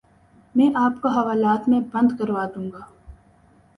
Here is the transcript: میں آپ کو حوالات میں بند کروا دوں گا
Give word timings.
میں 0.55 0.69
آپ 0.75 1.01
کو 1.01 1.07
حوالات 1.09 1.69
میں 1.69 1.79
بند 1.93 2.17
کروا 2.19 2.45
دوں 2.55 2.69
گا 2.71 2.79